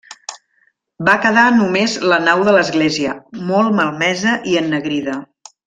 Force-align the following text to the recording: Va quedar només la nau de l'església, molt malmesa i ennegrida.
Va 1.09 1.13
quedar 1.25 1.43
només 1.57 1.93
la 2.13 2.19
nau 2.25 2.43
de 2.49 2.55
l'església, 2.57 3.13
molt 3.53 3.79
malmesa 3.83 4.35
i 4.55 4.59
ennegrida. 4.65 5.21